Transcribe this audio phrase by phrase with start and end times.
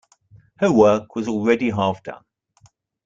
[0.55, 2.23] Her work was already half done.